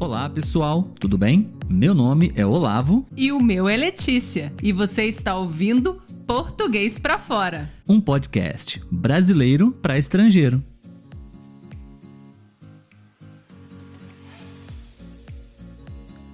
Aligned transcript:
Olá, 0.00 0.30
pessoal, 0.30 0.88
tudo 0.98 1.18
bem? 1.18 1.52
Meu 1.68 1.94
nome 1.94 2.32
é 2.34 2.44
Olavo. 2.44 3.06
E 3.14 3.30
o 3.30 3.38
meu 3.38 3.68
é 3.68 3.76
Letícia. 3.76 4.50
E 4.62 4.72
você 4.72 5.04
está 5.04 5.36
ouvindo 5.36 6.00
Português 6.26 6.98
para 6.98 7.18
Fora 7.18 7.70
um 7.86 8.00
podcast 8.00 8.80
brasileiro 8.90 9.72
para 9.72 9.98
estrangeiro. 9.98 10.64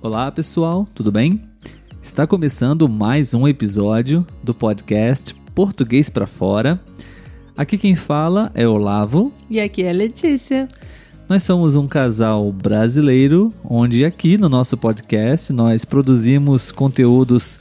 Olá, 0.00 0.30
pessoal, 0.30 0.86
tudo 0.94 1.10
bem? 1.10 1.42
Está 2.00 2.24
começando 2.24 2.88
mais 2.88 3.34
um 3.34 3.48
episódio 3.48 4.24
do 4.44 4.54
podcast 4.54 5.34
Português 5.56 6.08
para 6.08 6.28
Fora. 6.28 6.80
Aqui 7.56 7.76
quem 7.76 7.96
fala 7.96 8.52
é 8.54 8.68
Olavo. 8.68 9.32
E 9.50 9.58
aqui 9.58 9.82
é 9.82 9.92
Letícia. 9.92 10.68
Nós 11.28 11.42
somos 11.42 11.74
um 11.74 11.88
casal 11.88 12.52
brasileiro, 12.52 13.52
onde 13.64 14.04
aqui 14.04 14.38
no 14.38 14.48
nosso 14.48 14.76
podcast 14.76 15.52
nós 15.52 15.84
produzimos 15.84 16.70
conteúdos, 16.70 17.58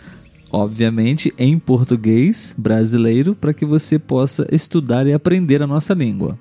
obviamente, 0.52 1.34
em 1.36 1.58
português 1.58 2.54
brasileiro, 2.56 3.34
para 3.34 3.56
que 3.56 3.66
você 3.66 3.98
possa 3.98 4.48
estudar 4.52 5.08
e 5.08 5.14
aprender 5.14 5.64
a 5.64 5.68
nossa 5.68 5.96
língua. 5.96 6.38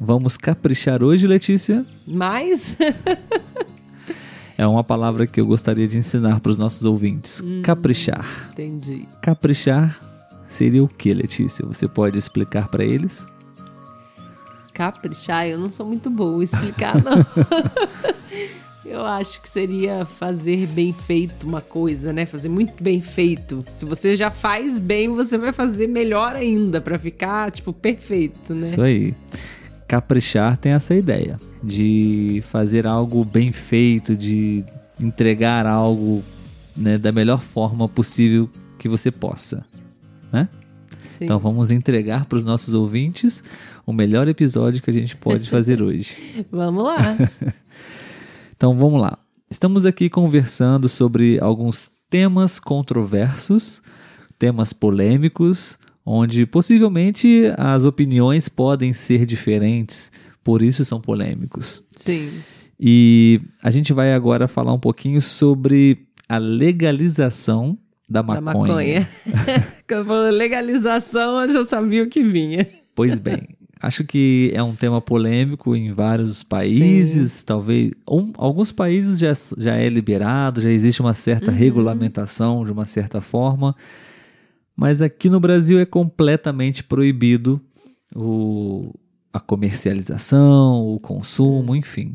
Vamos 0.00 0.36
caprichar 0.36 1.02
hoje, 1.02 1.26
Letícia? 1.26 1.84
Mais? 2.06 2.76
é 4.56 4.64
uma 4.64 4.84
palavra 4.84 5.26
que 5.26 5.40
eu 5.40 5.46
gostaria 5.46 5.88
de 5.88 5.98
ensinar 5.98 6.38
para 6.38 6.52
os 6.52 6.58
nossos 6.58 6.84
ouvintes. 6.84 7.42
Hum, 7.44 7.62
caprichar. 7.62 8.24
Entendi. 8.52 9.08
Caprichar 9.20 9.98
seria 10.48 10.84
o 10.84 10.88
que, 10.88 11.12
Letícia? 11.12 11.66
Você 11.66 11.88
pode 11.88 12.16
explicar 12.16 12.68
para 12.68 12.84
eles? 12.84 13.26
Caprichar, 14.78 15.48
eu 15.48 15.58
não 15.58 15.72
sou 15.72 15.84
muito 15.84 16.08
boa 16.08 16.42
explicar, 16.42 16.94
não. 17.02 17.26
eu 18.86 19.04
acho 19.04 19.42
que 19.42 19.48
seria 19.48 20.04
fazer 20.04 20.68
bem 20.68 20.92
feito 20.92 21.44
uma 21.44 21.60
coisa, 21.60 22.12
né? 22.12 22.24
Fazer 22.24 22.48
muito 22.48 22.80
bem 22.80 23.00
feito. 23.00 23.58
Se 23.68 23.84
você 23.84 24.14
já 24.14 24.30
faz 24.30 24.78
bem, 24.78 25.08
você 25.08 25.36
vai 25.36 25.52
fazer 25.52 25.88
melhor 25.88 26.36
ainda 26.36 26.80
para 26.80 26.96
ficar, 26.96 27.50
tipo, 27.50 27.72
perfeito, 27.72 28.54
né? 28.54 28.68
Isso 28.68 28.80
aí. 28.80 29.14
Caprichar 29.88 30.56
tem 30.56 30.72
essa 30.72 30.94
ideia 30.94 31.40
de 31.60 32.40
fazer 32.46 32.86
algo 32.86 33.24
bem 33.24 33.50
feito, 33.50 34.14
de 34.14 34.64
entregar 35.00 35.66
algo 35.66 36.22
né, 36.76 36.96
da 36.96 37.10
melhor 37.10 37.40
forma 37.40 37.88
possível 37.88 38.48
que 38.78 38.88
você 38.88 39.10
possa, 39.10 39.66
né? 40.30 40.48
Sim. 41.18 41.24
Então 41.24 41.38
vamos 41.38 41.70
entregar 41.70 42.26
para 42.26 42.38
os 42.38 42.44
nossos 42.44 42.74
ouvintes 42.74 43.42
o 43.84 43.92
melhor 43.92 44.28
episódio 44.28 44.82
que 44.82 44.90
a 44.90 44.92
gente 44.92 45.16
pode 45.16 45.48
fazer 45.50 45.82
hoje. 45.82 46.46
vamos 46.50 46.84
lá. 46.84 47.16
então 48.56 48.78
vamos 48.78 49.00
lá. 49.00 49.18
Estamos 49.50 49.84
aqui 49.84 50.08
conversando 50.08 50.88
sobre 50.88 51.40
alguns 51.40 51.90
temas 52.08 52.60
controversos, 52.60 53.82
temas 54.38 54.72
polêmicos, 54.72 55.78
onde 56.04 56.46
possivelmente 56.46 57.44
as 57.58 57.84
opiniões 57.84 58.48
podem 58.48 58.92
ser 58.92 59.26
diferentes, 59.26 60.12
por 60.44 60.62
isso 60.62 60.84
são 60.84 61.00
polêmicos. 61.00 61.82
Sim. 61.96 62.30
E 62.78 63.40
a 63.62 63.70
gente 63.70 63.92
vai 63.92 64.14
agora 64.14 64.46
falar 64.46 64.72
um 64.72 64.78
pouquinho 64.78 65.20
sobre 65.20 66.06
a 66.28 66.38
legalização 66.38 67.76
da 68.08 68.22
maconha. 68.22 68.44
Da 68.44 68.52
maconha. 68.52 69.08
Quando 69.88 70.36
legalização, 70.36 71.42
eu 71.42 71.52
já 71.52 71.64
sabia 71.64 72.02
o 72.02 72.08
que 72.08 72.22
vinha. 72.22 72.66
Pois 72.94 73.18
bem, 73.18 73.58
Acho 73.80 74.02
que 74.02 74.50
é 74.54 74.62
um 74.62 74.74
tema 74.74 75.00
polêmico 75.00 75.76
em 75.76 75.92
vários 75.92 76.42
países, 76.42 77.32
Sim. 77.32 77.44
talvez. 77.46 77.92
Um, 78.10 78.32
alguns 78.36 78.72
países 78.72 79.18
já, 79.20 79.32
já 79.56 79.76
é 79.76 79.88
liberado, 79.88 80.60
já 80.60 80.70
existe 80.70 81.00
uma 81.00 81.14
certa 81.14 81.52
uhum. 81.52 81.56
regulamentação 81.56 82.64
de 82.64 82.72
uma 82.72 82.86
certa 82.86 83.20
forma, 83.20 83.76
mas 84.74 85.00
aqui 85.00 85.30
no 85.30 85.38
Brasil 85.38 85.78
é 85.78 85.86
completamente 85.86 86.82
proibido 86.82 87.60
o, 88.16 88.92
a 89.32 89.38
comercialização, 89.38 90.84
o 90.84 90.98
consumo, 90.98 91.76
enfim. 91.76 92.14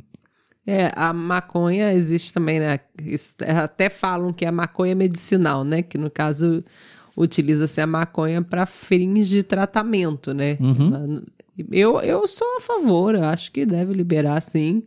É, 0.65 0.89
a 0.95 1.11
maconha 1.11 1.93
existe 1.93 2.31
também, 2.31 2.59
né? 2.59 2.79
Até 3.63 3.89
falam 3.89 4.31
que 4.31 4.45
é 4.45 4.47
a 4.47 4.51
maconha 4.51 4.95
medicinal, 4.95 5.63
né? 5.63 5.81
Que 5.81 5.97
no 5.97 6.09
caso 6.09 6.63
utiliza-se 7.17 7.81
a 7.81 7.87
maconha 7.87 8.41
para 8.41 8.65
fins 8.65 9.27
de 9.27 9.43
tratamento, 9.43 10.33
né? 10.33 10.57
Uhum. 10.59 11.21
Eu, 11.71 11.99
eu 11.99 12.25
sou 12.27 12.57
a 12.57 12.61
favor, 12.61 13.13
eu 13.13 13.25
acho 13.25 13.51
que 13.51 13.65
deve 13.65 13.93
liberar 13.93 14.41
sim. 14.41 14.83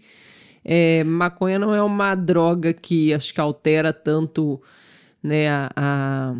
É, 0.64 1.04
maconha 1.04 1.58
não 1.58 1.74
é 1.74 1.82
uma 1.82 2.14
droga 2.14 2.72
que 2.72 3.14
acho 3.14 3.32
que 3.32 3.40
altera 3.40 3.92
tanto 3.92 4.60
né, 5.22 5.48
a, 5.48 5.70
a 5.76 6.34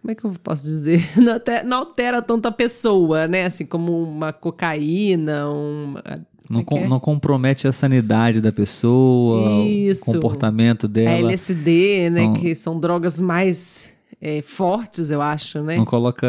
como 0.00 0.10
é 0.10 0.14
que 0.14 0.24
eu 0.24 0.32
posso 0.42 0.66
dizer? 0.66 1.06
Não, 1.20 1.34
altera, 1.34 1.62
não 1.62 1.76
altera 1.76 2.22
tanto 2.22 2.46
a 2.46 2.52
pessoa, 2.52 3.28
né? 3.28 3.44
Assim 3.44 3.66
como 3.66 4.02
uma 4.02 4.32
cocaína, 4.32 5.50
um. 5.50 5.94
Não, 6.50 6.64
com, 6.64 6.88
não 6.88 6.98
compromete 6.98 7.68
a 7.68 7.72
sanidade 7.72 8.40
da 8.40 8.50
pessoa, 8.50 9.64
Isso. 9.64 10.10
o 10.10 10.14
comportamento 10.14 10.88
dela. 10.88 11.10
A 11.10 11.18
LSD, 11.18 12.10
né? 12.10 12.22
Então, 12.24 12.34
que 12.34 12.56
são 12.56 12.80
drogas 12.80 13.20
mais 13.20 13.92
é, 14.20 14.42
fortes, 14.42 15.12
eu 15.12 15.22
acho, 15.22 15.62
né? 15.62 15.76
Não 15.76 15.84
coloca 15.84 16.26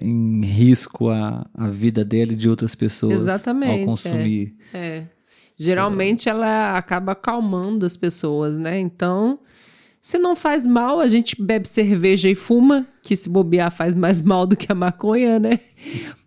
em 0.00 0.44
risco 0.44 1.10
a, 1.10 1.46
a 1.54 1.68
vida 1.68 2.04
dele 2.04 2.32
e 2.32 2.36
de 2.36 2.50
outras 2.50 2.74
pessoas 2.74 3.20
Exatamente, 3.20 3.82
ao 3.82 3.86
consumir. 3.86 4.56
É. 4.74 4.78
é. 4.78 5.04
Geralmente 5.56 6.28
é. 6.28 6.32
ela 6.32 6.76
acaba 6.76 7.12
acalmando 7.12 7.86
as 7.86 7.96
pessoas, 7.96 8.58
né? 8.58 8.80
Então, 8.80 9.38
se 10.04 10.18
não 10.18 10.34
faz 10.34 10.66
mal, 10.66 10.98
a 10.98 11.06
gente 11.06 11.40
bebe 11.40 11.68
cerveja 11.68 12.28
e 12.28 12.34
fuma, 12.34 12.84
que 13.04 13.14
se 13.14 13.28
bobear 13.28 13.70
faz 13.70 13.94
mais 13.94 14.20
mal 14.20 14.44
do 14.44 14.56
que 14.56 14.70
a 14.70 14.74
maconha, 14.74 15.38
né? 15.38 15.60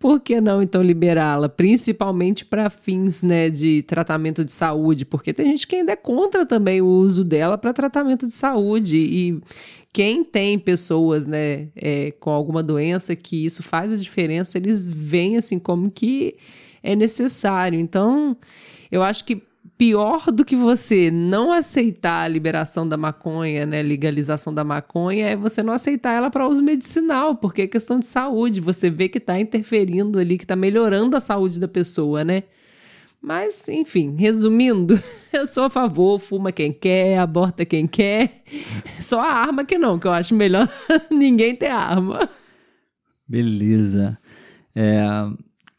Por 0.00 0.18
que 0.18 0.40
não 0.40 0.62
então 0.62 0.80
liberá-la, 0.82 1.46
principalmente 1.46 2.42
para 2.42 2.70
fins, 2.70 3.20
né, 3.20 3.50
de 3.50 3.82
tratamento 3.82 4.42
de 4.42 4.50
saúde, 4.50 5.04
porque 5.04 5.34
tem 5.34 5.48
gente 5.48 5.66
que 5.66 5.76
ainda 5.76 5.92
é 5.92 5.96
contra 5.96 6.46
também 6.46 6.80
o 6.80 6.86
uso 6.86 7.22
dela 7.22 7.58
para 7.58 7.74
tratamento 7.74 8.26
de 8.26 8.32
saúde 8.32 8.96
e 8.96 9.40
quem 9.92 10.24
tem 10.24 10.58
pessoas, 10.58 11.26
né, 11.26 11.68
é, 11.76 12.12
com 12.12 12.30
alguma 12.30 12.62
doença 12.62 13.14
que 13.14 13.44
isso 13.44 13.62
faz 13.62 13.92
a 13.92 13.96
diferença, 13.96 14.56
eles 14.56 14.88
veem 14.88 15.36
assim 15.36 15.58
como 15.58 15.90
que 15.90 16.36
é 16.82 16.96
necessário. 16.96 17.78
Então, 17.78 18.36
eu 18.90 19.02
acho 19.02 19.22
que 19.24 19.42
pior 19.78 20.30
do 20.32 20.44
que 20.44 20.56
você 20.56 21.10
não 21.10 21.52
aceitar 21.52 22.24
a 22.24 22.28
liberação 22.28 22.88
da 22.88 22.96
maconha, 22.96 23.66
né, 23.66 23.82
legalização 23.82 24.52
da 24.52 24.64
maconha, 24.64 25.28
é 25.28 25.36
você 25.36 25.62
não 25.62 25.72
aceitar 25.72 26.12
ela 26.12 26.30
para 26.30 26.48
uso 26.48 26.62
medicinal, 26.62 27.36
porque 27.36 27.62
é 27.62 27.66
questão 27.66 27.98
de 27.98 28.06
saúde. 28.06 28.60
Você 28.60 28.88
vê 28.88 29.08
que 29.08 29.18
está 29.18 29.38
interferindo 29.38 30.18
ali, 30.18 30.38
que 30.38 30.44
está 30.44 30.56
melhorando 30.56 31.16
a 31.16 31.20
saúde 31.20 31.60
da 31.60 31.68
pessoa, 31.68 32.24
né? 32.24 32.44
Mas, 33.20 33.68
enfim, 33.68 34.14
resumindo, 34.16 35.02
eu 35.32 35.46
sou 35.46 35.64
a 35.64 35.70
favor, 35.70 36.18
fuma 36.18 36.52
quem 36.52 36.72
quer, 36.72 37.18
aborta 37.18 37.64
quem 37.64 37.86
quer. 37.86 38.42
Só 39.00 39.20
a 39.20 39.32
arma 39.32 39.64
que 39.64 39.76
não, 39.76 39.98
que 39.98 40.06
eu 40.06 40.12
acho 40.12 40.34
melhor 40.34 40.68
ninguém 41.10 41.54
ter 41.54 41.66
arma. 41.66 42.28
Beleza. 43.28 44.18
É, 44.74 45.04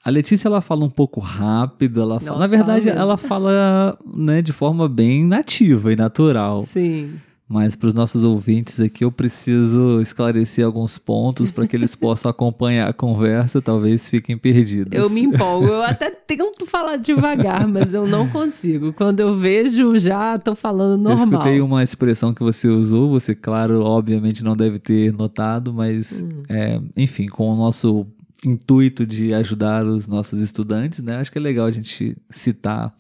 a 0.08 0.10
Letícia 0.10 0.48
ela 0.48 0.62
fala 0.62 0.86
um 0.86 0.90
pouco 0.90 1.20
rápido, 1.20 2.02
ela 2.02 2.18
fala, 2.18 2.40
na 2.40 2.48
verdade 2.48 2.88
ela 2.88 3.18
fala 3.18 4.00
né, 4.16 4.42
de 4.42 4.54
forma 4.54 4.88
bem 4.88 5.26
nativa 5.26 5.92
e 5.92 5.98
natural. 5.98 6.64
Sim. 6.64 7.16
Mas 7.46 7.76
para 7.76 7.90
os 7.90 7.94
nossos 7.94 8.24
ouvintes 8.24 8.80
aqui, 8.80 9.04
eu 9.04 9.12
preciso 9.12 10.00
esclarecer 10.00 10.66
alguns 10.66 10.98
pontos 10.98 11.52
para 11.52 11.68
que 11.68 11.76
eles 11.76 11.94
possam 11.96 12.32
acompanhar 12.32 12.88
a 12.88 12.94
conversa, 12.94 13.62
talvez 13.62 14.10
fiquem 14.10 14.38
perdidos. 14.38 14.98
Eu 14.98 15.10
me 15.10 15.24
empolgo, 15.24 15.68
eu 15.68 15.84
até 15.84 16.10
tento 16.26 16.66
falar 16.66 16.96
devagar, 16.96 17.68
mas 17.68 17.94
eu 17.94 18.08
não 18.08 18.30
consigo. 18.30 18.94
Quando 18.94 19.20
eu 19.20 19.36
vejo, 19.36 20.00
já 20.00 20.38
estou 20.38 20.56
falando 20.56 21.02
normal. 21.02 21.20
Eu 21.20 21.32
escutei 21.34 21.62
uma 21.62 21.84
expressão 21.84 22.34
que 22.34 22.44
você 22.44 22.70
usou, 22.70 23.10
você, 23.10 23.36
claro, 23.36 23.82
obviamente 23.82 24.42
não 24.42 24.56
deve 24.56 24.80
ter 24.80 25.12
notado, 25.12 25.74
mas, 25.74 26.22
hum. 26.22 26.44
é, 26.48 26.80
enfim, 26.96 27.28
com 27.28 27.52
o 27.52 27.58
nosso 27.58 28.08
intuito 28.46 29.06
de 29.06 29.34
ajudar 29.34 29.86
os 29.86 30.08
nossos 30.08 30.40
estudantes, 30.40 31.02
né? 31.02 31.18
Acho 31.18 31.32
que 31.32 31.38
é 31.38 31.42
legal 31.42 31.66
a 31.66 31.72
gente 31.72 32.16
citar 32.30 32.94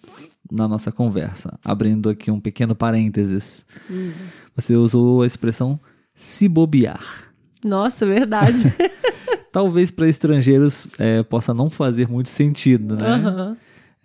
na 0.51 0.67
nossa 0.67 0.91
conversa. 0.91 1.59
Abrindo 1.63 2.09
aqui 2.09 2.31
um 2.31 2.39
pequeno 2.39 2.75
parênteses. 2.75 3.65
Uhum. 3.89 4.11
Você 4.55 4.75
usou 4.75 5.21
a 5.21 5.27
expressão 5.27 5.79
se 6.15 6.47
bobear. 6.47 7.31
Nossa, 7.63 8.05
verdade. 8.05 8.73
Talvez 9.51 9.91
para 9.91 10.07
estrangeiros 10.07 10.87
é, 10.97 11.23
possa 11.23 11.53
não 11.53 11.69
fazer 11.69 12.07
muito 12.07 12.29
sentido, 12.29 12.95
né? 12.95 13.15
Uhum. 13.15 13.57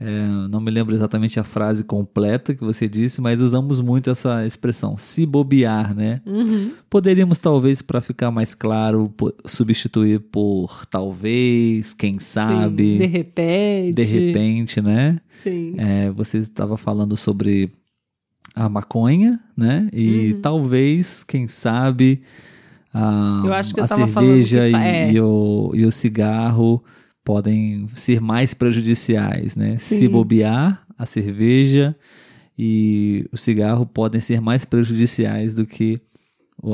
É, 0.04 0.48
não 0.48 0.60
me 0.60 0.70
lembro 0.70 0.94
exatamente 0.94 1.38
a 1.38 1.44
frase 1.44 1.84
completa 1.84 2.54
que 2.54 2.62
você 2.62 2.88
disse, 2.88 3.20
mas 3.20 3.40
usamos 3.40 3.80
muito 3.80 4.10
essa 4.10 4.46
expressão, 4.46 4.96
se 4.96 5.24
bobear, 5.24 5.94
né? 5.94 6.20
Uhum. 6.26 6.72
Poderíamos, 6.90 7.38
talvez, 7.38 7.80
para 7.82 8.00
ficar 8.00 8.30
mais 8.30 8.54
claro, 8.54 9.12
substituir 9.44 10.20
por 10.20 10.84
talvez, 10.86 11.92
quem 11.92 12.18
sabe. 12.18 12.92
Sim, 12.92 12.98
de 12.98 13.06
repente. 13.06 13.94
De 13.94 14.02
repente, 14.02 14.80
né? 14.80 15.18
Sim. 15.42 15.74
É, 15.78 16.10
você 16.10 16.38
estava 16.38 16.76
falando 16.76 17.16
sobre 17.16 17.70
a 18.54 18.68
maconha, 18.68 19.40
né? 19.56 19.88
E 19.92 20.34
talvez, 20.42 21.24
quem 21.24 21.46
sabe, 21.48 22.22
a, 22.92 23.40
Uhum. 23.42 23.46
Eu 23.46 23.54
acho 23.54 23.74
que 23.74 23.80
eu 23.80 23.84
a 23.84 23.88
tava 23.88 24.06
falando 24.06 24.42
cerveja 24.42 24.68
que 24.68 24.76
e, 24.76 24.88
é. 24.88 25.12
e 25.12 25.20
o, 25.20 25.70
e 25.74 25.86
o 25.86 25.92
cigarro 25.92 26.82
podem 27.24 27.88
ser 27.94 28.20
mais 28.20 28.54
prejudiciais, 28.54 29.56
né? 29.56 29.78
Se 29.78 29.98
Sim. 30.00 30.08
bobear, 30.08 30.84
a 30.98 31.06
cerveja 31.06 31.96
e 32.58 33.26
o 33.32 33.36
cigarro 33.36 33.86
podem 33.86 34.20
ser 34.20 34.40
mais 34.40 34.64
prejudiciais 34.64 35.54
do 35.54 35.66
que 35.66 36.00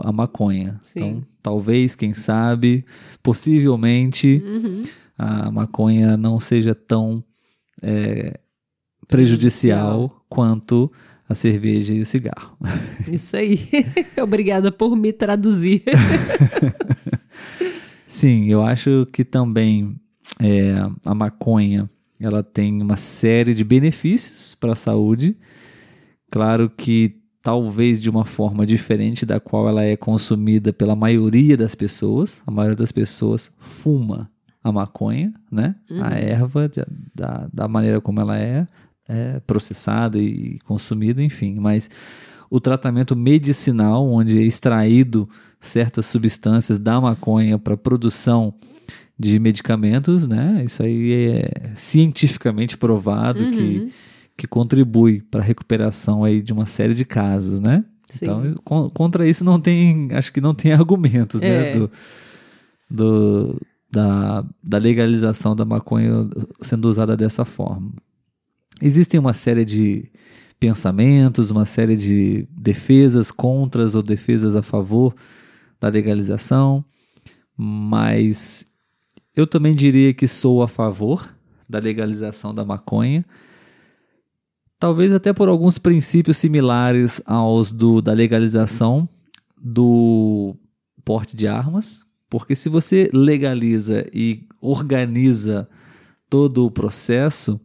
a 0.03 0.13
maconha. 0.13 0.79
Sim. 0.85 0.99
Então, 1.01 1.23
talvez, 1.43 1.95
quem 1.95 2.13
sabe, 2.13 2.85
possivelmente, 3.23 4.43
Uhum. 4.45 4.85
a 5.17 5.51
maconha 5.51 6.17
não 6.17 6.39
seja 6.41 6.75
tão 6.75 7.23
é, 7.81 8.39
prejudicial 9.07 10.25
quanto 10.29 10.91
a 11.29 11.35
cerveja 11.35 11.95
e 11.95 12.01
o 12.01 12.07
cigarro. 12.07 12.57
Isso 13.11 13.37
aí. 13.37 13.69
Obrigada 14.21 14.73
por 14.73 14.97
me 14.97 15.13
traduzir. 15.13 15.83
Sim, 18.07 18.47
eu 18.51 18.63
acho 18.63 19.07
que 19.13 19.25
também 19.25 19.97
é, 20.41 20.75
a 21.05 21.15
maconha 21.15 21.89
ela 22.21 22.43
tem 22.43 22.83
uma 22.83 22.97
série 22.97 23.55
de 23.55 23.63
benefícios 23.63 24.57
para 24.59 24.73
a 24.73 24.77
saúde. 24.77 25.37
Claro 26.31 26.69
que 26.69 27.17
talvez 27.41 28.03
de 28.03 28.11
uma 28.11 28.25
forma 28.25 28.67
diferente 28.67 29.25
da 29.25 29.39
qual 29.39 29.69
ela 29.69 29.85
é 29.85 29.97
consumida 29.97 30.73
pela 30.73 30.97
maioria 30.97 31.57
das 31.57 31.75
pessoas. 31.75 32.43
A 32.47 32.51
maioria 32.51 32.77
das 32.77 32.93
pessoas 32.93 33.53
fuma 33.59 34.31
a 34.63 34.73
maconha, 34.73 35.33
né? 35.51 35.77
A 36.03 36.15
erva 36.15 36.71
da, 37.15 37.49
da 37.53 37.69
maneira 37.69 38.01
como 38.01 38.21
ela 38.21 38.37
é, 38.37 38.67
é 39.09 39.41
processada 39.47 40.19
e 40.19 40.59
consumida, 40.65 41.23
enfim. 41.23 41.59
Mas 41.61 41.89
o 42.51 42.61
tratamento 42.61 43.15
medicinal, 43.15 44.07
onde 44.11 44.39
é 44.39 44.43
extraído 44.43 45.29
certas 45.61 46.07
substâncias 46.07 46.79
da 46.79 47.01
maconha 47.01 47.59
para 47.59 47.77
produção 47.77 48.55
de 49.19 49.39
medicamentos, 49.39 50.27
né? 50.27 50.63
Isso 50.65 50.83
aí 50.83 51.13
é 51.13 51.73
cientificamente 51.75 52.77
provado 52.77 53.51
que, 53.51 53.93
que 54.37 54.47
contribui 54.47 55.21
para 55.23 55.41
a 55.41 55.45
recuperação 55.45 56.23
aí 56.23 56.41
de 56.41 56.53
uma 56.53 56.67
série 56.67 56.95
de 56.95 57.05
casos, 57.05 57.59
né? 57.61 57.85
Sim. 58.07 58.25
Então, 58.25 58.55
con- 58.65 58.91
contra 58.91 59.29
isso 59.29 59.45
não 59.45 59.61
tem, 59.61 60.09
acho 60.13 60.33
que 60.33 60.41
não 60.41 60.55
tem 60.55 60.73
argumentos, 60.73 61.41
né? 61.41 61.71
É. 61.71 61.73
Do, 61.79 61.91
do- 62.91 63.61
da, 63.91 64.45
da 64.63 64.77
legalização 64.79 65.57
da 65.57 65.65
maconha 65.65 66.29
sendo 66.61 66.89
usada 66.89 67.17
dessa 67.17 67.45
forma. 67.45 67.91
Existem 68.83 69.19
uma 69.19 69.33
série 69.33 69.65
de 69.65 70.11
pensamentos, 70.61 71.51
uma 71.51 71.65
série 71.65 71.97
de 71.97 72.47
defesas 72.51 73.31
contras 73.31 73.95
ou 73.95 74.03
defesas 74.03 74.55
a 74.55 74.63
favor 74.63 75.15
da 75.81 75.89
legalização, 75.89 76.85
mas 77.57 78.67
eu 79.41 79.47
também 79.47 79.73
diria 79.73 80.13
que 80.13 80.27
sou 80.27 80.63
a 80.63 80.69
favor 80.69 81.33
da 81.69 81.79
legalização 81.79 82.53
da 82.53 82.65
maconha. 82.65 83.25
Talvez 84.81 85.13
até 85.13 85.33
por 85.33 85.49
alguns 85.49 85.79
princípios 85.79 86.39
similares 86.39 87.23
aos 87.25 87.71
do, 87.71 88.03
da 88.03 88.13
legalização 88.13 89.09
do 89.57 90.57
porte 91.05 91.37
de 91.37 91.47
armas, 91.47 92.01
porque 92.29 92.57
se 92.57 92.69
você 92.69 93.09
legaliza 93.13 94.09
e 94.13 94.45
organiza 94.61 95.69
todo 96.29 96.67
o 96.67 96.71
processo, 96.71 97.61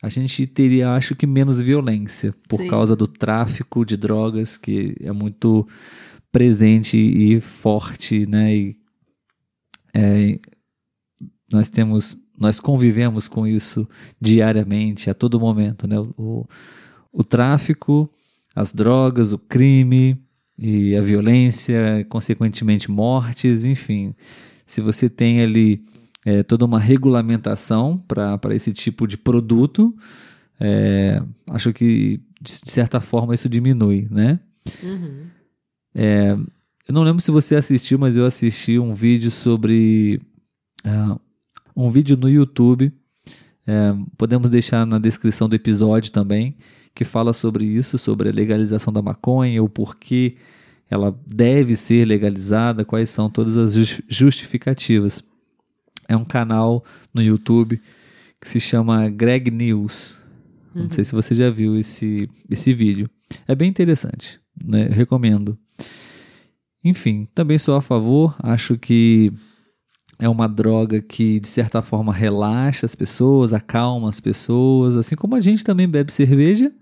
a 0.00 0.08
gente 0.08 0.46
teria, 0.46 0.92
acho 0.92 1.16
que, 1.16 1.26
menos 1.26 1.60
violência 1.60 2.32
por 2.48 2.60
Sim. 2.60 2.68
causa 2.68 2.94
do 2.94 3.08
tráfico 3.08 3.84
de 3.84 3.96
drogas 3.96 4.56
que 4.56 4.96
é 5.00 5.10
muito 5.10 5.66
presente 6.30 6.96
e 6.96 7.40
forte, 7.40 8.24
né? 8.26 8.54
E, 8.56 8.76
é, 9.92 10.38
nós 11.50 11.70
temos, 11.70 12.16
nós 12.38 12.60
convivemos 12.60 13.26
com 13.26 13.46
isso 13.46 13.88
diariamente, 14.20 15.08
a 15.08 15.14
todo 15.14 15.40
momento, 15.40 15.86
né? 15.86 15.98
O, 16.16 16.46
o, 17.12 17.24
tráfico, 17.24 18.10
as 18.54 18.72
drogas, 18.72 19.32
o 19.32 19.38
crime 19.38 20.16
e 20.58 20.94
a 20.94 21.00
violência, 21.00 22.06
consequentemente 22.08 22.90
mortes, 22.90 23.64
enfim. 23.64 24.14
Se 24.66 24.80
você 24.80 25.08
tem 25.08 25.40
ali 25.40 25.84
é, 26.24 26.42
toda 26.42 26.64
uma 26.64 26.78
regulamentação 26.78 27.96
para 28.06 28.54
esse 28.54 28.72
tipo 28.72 29.06
de 29.06 29.16
produto, 29.16 29.96
é, 30.60 31.22
acho 31.48 31.72
que 31.72 32.20
de 32.40 32.50
certa 32.50 33.00
forma 33.00 33.34
isso 33.34 33.48
diminui, 33.48 34.06
né? 34.10 34.38
É, 35.94 36.36
eu 36.86 36.94
não 36.94 37.02
lembro 37.02 37.22
se 37.22 37.30
você 37.30 37.56
assistiu, 37.56 37.98
mas 37.98 38.16
eu 38.16 38.26
assisti 38.26 38.78
um 38.78 38.94
vídeo 38.94 39.30
sobre 39.30 40.20
ah, 40.84 41.18
um 41.86 41.90
vídeo 41.90 42.16
no 42.16 42.28
YouTube. 42.28 42.92
é, 43.66 43.94
podemos 44.16 44.50
deixar 44.50 44.86
na 44.86 44.98
descrição 44.98 45.48
do 45.48 45.54
episódio 45.54 46.10
também, 46.10 46.56
que 46.94 47.04
fala 47.04 47.32
sobre 47.32 47.64
isso, 47.64 47.98
sobre 47.98 48.28
a 48.28 48.32
legalização 48.32 48.92
da 48.92 49.02
maconha, 49.02 49.62
o 49.62 49.68
porquê 49.68 50.36
ela 50.90 51.14
deve 51.26 51.76
ser 51.76 52.06
legalizada, 52.06 52.84
quais 52.84 53.10
são 53.10 53.28
todas 53.28 53.56
as 53.58 53.74
jus- 53.74 54.00
justificativas. 54.08 55.22
É 56.08 56.16
um 56.16 56.24
canal 56.24 56.82
no 57.12 57.20
YouTube 57.22 57.78
que 58.40 58.48
se 58.48 58.58
chama 58.58 59.08
Greg 59.10 59.50
News. 59.50 60.18
Não 60.74 60.88
sei 60.88 61.04
se 61.04 61.12
você 61.12 61.34
já 61.34 61.50
viu 61.50 61.76
esse, 61.76 62.28
esse 62.48 62.72
vídeo. 62.72 63.10
É 63.46 63.54
bem 63.54 63.68
interessante, 63.68 64.40
né? 64.64 64.84
Recomendo. 64.84 65.58
Enfim, 66.82 67.26
também 67.34 67.58
sou 67.58 67.74
a 67.76 67.82
favor. 67.82 68.34
Acho 68.42 68.78
que 68.78 69.32
é 70.18 70.28
uma 70.28 70.48
droga 70.48 71.00
que, 71.00 71.38
de 71.38 71.48
certa 71.48 71.80
forma, 71.80 72.12
relaxa 72.12 72.84
as 72.84 72.94
pessoas, 72.94 73.52
acalma 73.52 74.08
as 74.08 74.18
pessoas, 74.18 74.96
assim 74.96 75.14
como 75.14 75.36
a 75.36 75.40
gente 75.40 75.64
também 75.64 75.88
bebe 75.88 76.12
cerveja 76.12 76.72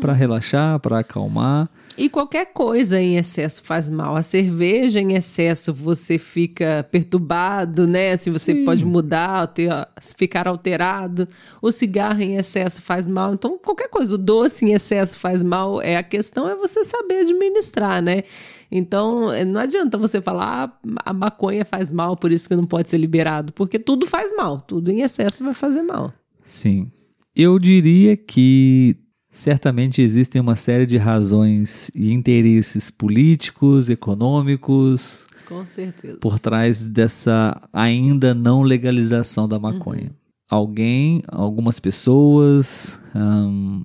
para 0.00 0.12
relaxar, 0.12 0.80
para 0.80 1.00
acalmar. 1.00 1.68
E 1.98 2.08
qualquer 2.08 2.52
coisa 2.52 3.00
em 3.00 3.16
excesso 3.16 3.60
faz 3.62 3.90
mal. 3.90 4.14
A 4.14 4.22
cerveja 4.22 5.00
em 5.00 5.14
excesso 5.14 5.74
você 5.74 6.16
fica 6.16 6.86
perturbado, 6.92 7.88
né? 7.88 8.12
Assim, 8.12 8.30
você 8.30 8.54
Sim. 8.54 8.64
pode 8.64 8.84
mudar, 8.84 9.40
alter- 9.40 9.88
ficar 10.16 10.46
alterado. 10.46 11.26
O 11.60 11.72
cigarro 11.72 12.22
em 12.22 12.36
excesso 12.36 12.80
faz 12.80 13.08
mal. 13.08 13.34
Então, 13.34 13.58
qualquer 13.58 13.88
coisa, 13.88 14.14
o 14.14 14.18
doce 14.18 14.64
em 14.64 14.74
excesso 14.74 15.18
faz 15.18 15.42
mal. 15.42 15.82
É 15.82 15.96
a 15.96 16.02
questão 16.04 16.48
é 16.48 16.54
você 16.54 16.84
saber 16.84 17.22
administrar, 17.22 18.00
né? 18.00 18.22
Então, 18.70 19.32
eh, 19.32 19.44
não 19.44 19.60
adianta 19.60 19.98
você 19.98 20.20
falar, 20.20 20.78
ah, 20.84 20.90
a 21.04 21.12
maconha 21.12 21.64
faz 21.64 21.90
mal, 21.90 22.16
por 22.16 22.30
isso 22.30 22.48
que 22.48 22.54
não 22.54 22.66
pode 22.66 22.88
ser 22.90 22.98
liberado, 22.98 23.52
porque 23.52 23.78
tudo 23.78 24.06
faz 24.06 24.34
mal, 24.36 24.60
tudo 24.60 24.90
em 24.90 25.00
excesso 25.00 25.42
vai 25.42 25.54
fazer 25.54 25.82
mal. 25.82 26.12
Sim. 26.44 26.88
Eu 27.34 27.58
diria 27.58 28.16
que 28.16 28.94
certamente 29.38 30.02
existem 30.02 30.40
uma 30.40 30.56
série 30.56 30.84
de 30.84 30.96
razões 30.96 31.92
e 31.94 32.12
interesses 32.12 32.90
políticos, 32.90 33.88
econômicos 33.88 35.26
Com 35.46 35.64
certeza. 35.64 36.18
por 36.18 36.40
trás 36.40 36.88
dessa 36.88 37.56
ainda 37.72 38.34
não 38.34 38.62
legalização 38.62 39.46
da 39.46 39.56
maconha. 39.56 40.10
Alguém, 40.50 41.22
algumas 41.28 41.78
pessoas, 41.78 42.98
hum, 43.14 43.84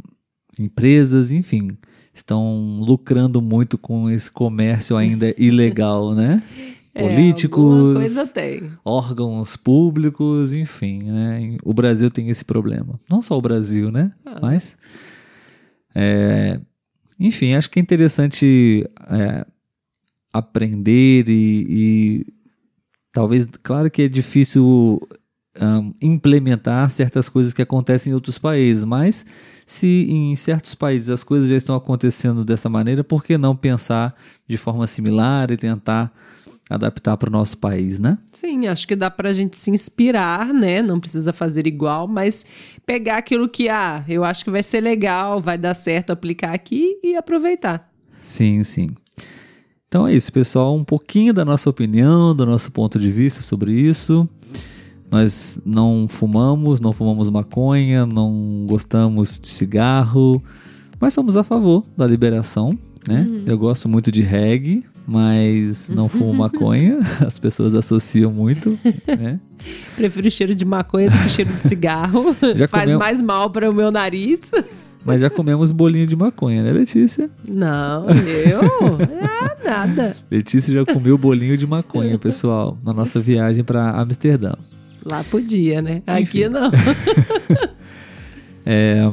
empresas, 0.59 1.31
enfim, 1.31 1.77
estão 2.11 2.79
lucrando 2.79 3.39
muito 3.39 3.77
com 3.77 4.09
esse 4.09 4.31
comércio 4.31 4.97
ainda 4.97 5.33
ilegal, 5.37 6.15
né? 6.15 6.41
É, 6.95 7.07
Políticos, 7.07 8.29
tem. 8.33 8.71
órgãos 8.83 9.55
públicos, 9.55 10.51
enfim, 10.51 11.03
né? 11.03 11.57
O 11.63 11.73
Brasil 11.75 12.09
tem 12.09 12.29
esse 12.29 12.43
problema. 12.45 12.99
Não 13.09 13.21
só 13.21 13.37
o 13.37 13.41
Brasil, 13.41 13.91
né? 13.91 14.11
Mas, 14.41 14.75
é, 15.95 16.59
enfim, 17.19 17.53
acho 17.53 17.69
que 17.69 17.79
é 17.79 17.81
interessante 17.81 18.87
é, 19.09 19.45
aprender 20.31 21.29
e, 21.29 21.65
e 21.69 22.25
talvez, 23.11 23.47
claro 23.61 23.89
que 23.91 24.01
é 24.01 24.07
difícil 24.07 24.99
ahn, 25.55 25.93
implementar 26.01 26.89
certas 26.89 27.29
coisas 27.29 27.53
que 27.53 27.61
acontecem 27.61 28.11
em 28.11 28.13
outros 28.13 28.37
países, 28.37 28.83
mas 28.83 29.25
se 29.65 30.07
em 30.09 30.35
certos 30.35 30.75
países 30.75 31.09
as 31.09 31.23
coisas 31.23 31.49
já 31.49 31.55
estão 31.55 31.75
acontecendo 31.75 32.43
dessa 32.43 32.69
maneira, 32.69 33.03
por 33.03 33.23
que 33.23 33.37
não 33.37 33.55
pensar 33.55 34.15
de 34.47 34.57
forma 34.57 34.87
similar 34.87 35.51
e 35.51 35.57
tentar 35.57 36.11
adaptar 36.69 37.17
para 37.17 37.29
o 37.29 37.31
nosso 37.31 37.57
país, 37.57 37.99
né? 37.99 38.17
Sim, 38.31 38.67
acho 38.67 38.87
que 38.87 38.95
dá 38.95 39.11
pra 39.11 39.33
gente 39.33 39.57
se 39.57 39.69
inspirar, 39.69 40.53
né? 40.53 40.81
Não 40.81 40.99
precisa 40.99 41.33
fazer 41.33 41.67
igual, 41.67 42.07
mas 42.07 42.45
pegar 42.85 43.17
aquilo 43.17 43.49
que, 43.49 43.69
ah, 43.69 44.03
eu 44.07 44.23
acho 44.23 44.43
que 44.43 44.51
vai 44.51 44.63
ser 44.63 44.81
legal, 44.81 45.39
vai 45.39 45.57
dar 45.57 45.73
certo 45.73 46.11
aplicar 46.11 46.53
aqui 46.53 46.97
e 47.03 47.15
aproveitar. 47.15 47.91
Sim, 48.21 48.63
sim. 48.63 48.89
Então 49.87 50.07
é 50.07 50.13
isso, 50.15 50.31
pessoal. 50.31 50.75
Um 50.75 50.83
pouquinho 50.83 51.33
da 51.33 51.45
nossa 51.45 51.69
opinião, 51.69 52.33
do 52.35 52.45
nosso 52.45 52.71
ponto 52.71 52.97
de 52.97 53.11
vista 53.11 53.41
sobre 53.41 53.73
isso. 53.73 54.27
Nós 55.11 55.59
não 55.63 56.07
fumamos, 56.07 56.81
não 56.81 56.91
fumamos 56.91 57.29
maconha, 57.29 58.03
não 58.03 58.65
gostamos 58.67 59.37
de 59.39 59.49
cigarro, 59.49 60.41
Mas 60.99 61.13
somos 61.13 61.35
a 61.35 61.43
favor 61.43 61.83
da 61.97 62.07
liberação, 62.07 62.77
né? 63.05 63.27
Eu 63.45 63.57
gosto 63.57 63.89
muito 63.89 64.09
de 64.09 64.21
reggae, 64.21 64.85
mas 65.07 65.89
não 65.89 66.07
fumo 66.09 66.33
maconha. 66.33 66.99
As 67.25 67.37
pessoas 67.39 67.75
associam 67.75 68.31
muito, 68.31 68.77
né? 69.07 69.39
Prefiro 69.95 70.27
o 70.27 70.31
cheiro 70.31 70.55
de 70.55 70.65
maconha 70.65 71.09
do 71.09 71.17
que 71.17 71.27
o 71.27 71.29
cheiro 71.29 71.51
de 71.53 71.67
cigarro. 71.67 72.35
Já 72.55 72.67
Faz 72.67 72.83
comeu- 72.85 72.99
mais 72.99 73.21
mal 73.21 73.49
para 73.49 73.69
o 73.69 73.73
meu 73.73 73.91
nariz. 73.91 74.39
Mas 75.05 75.19
já 75.19 75.29
comemos 75.29 75.69
bolinho 75.69 76.07
de 76.07 76.15
maconha, 76.15 76.63
né, 76.63 76.71
Letícia? 76.71 77.29
Não, 77.47 78.05
eu? 78.09 78.61
Ah, 79.45 79.57
nada. 79.85 80.15
Letícia 80.31 80.73
já 80.73 80.85
comeu 80.85 81.17
bolinho 81.17 81.57
de 81.57 81.67
maconha, 81.67 82.17
pessoal, 82.17 82.77
na 82.85 82.93
nossa 82.93 83.19
viagem 83.19 83.63
para 83.65 83.91
Amsterdã. 83.99 84.53
Lá 85.05 85.21
podia, 85.25 85.81
né? 85.81 86.01
Aqui 86.07 86.21
Enfim. 86.45 86.49
não. 86.49 86.71
É, 88.65 89.11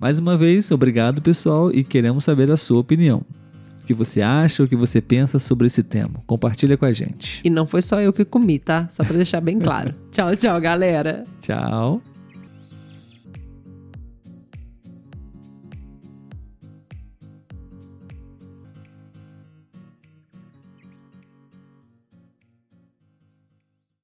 mais 0.00 0.18
uma 0.18 0.36
vez, 0.36 0.70
obrigado, 0.70 1.20
pessoal, 1.20 1.70
e 1.72 1.84
queremos 1.84 2.24
saber 2.24 2.50
a 2.50 2.56
sua 2.56 2.80
opinião. 2.80 3.22
O 3.88 3.94
que 3.94 3.94
você 3.94 4.20
acha, 4.20 4.62
o 4.62 4.68
que 4.68 4.76
você 4.76 5.00
pensa 5.00 5.38
sobre 5.38 5.66
esse 5.66 5.82
tema. 5.82 6.20
Compartilha 6.26 6.76
com 6.76 6.84
a 6.84 6.92
gente. 6.92 7.40
E 7.42 7.48
não 7.48 7.66
foi 7.66 7.80
só 7.80 7.98
eu 8.02 8.12
que 8.12 8.22
comi, 8.22 8.58
tá? 8.58 8.86
Só 8.90 9.02
pra 9.02 9.16
deixar 9.16 9.40
bem 9.40 9.58
claro. 9.58 9.94
tchau, 10.12 10.36
tchau, 10.36 10.60
galera. 10.60 11.24
Tchau. 11.40 12.02